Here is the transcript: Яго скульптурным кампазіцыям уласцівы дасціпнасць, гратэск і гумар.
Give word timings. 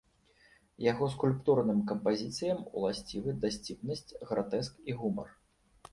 Яго 0.91 1.09
скульптурным 1.15 1.83
кампазіцыям 1.91 2.63
уласцівы 2.79 3.35
дасціпнасць, 3.45 4.05
гратэск 4.31 4.73
і 4.89 5.01
гумар. 5.03 5.27